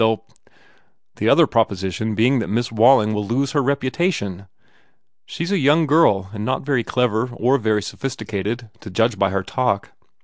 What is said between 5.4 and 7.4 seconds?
s a young girl and not very clever